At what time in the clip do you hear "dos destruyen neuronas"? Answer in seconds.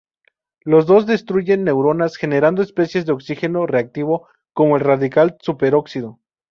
0.87-2.15